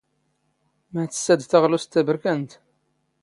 ⵎⴰ 0.95 1.03
ⵜⵙⵙⴰⴷ 1.11 1.41
ⵜⴰⵖⵍⵓⵙⵜ 1.49 1.85
ⵜⴰⴱⵔⴽⴰⵏⵜ? 1.91 2.51